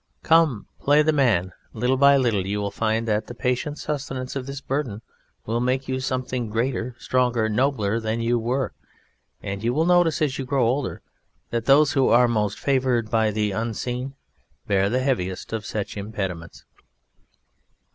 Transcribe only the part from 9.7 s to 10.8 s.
will notice as you grow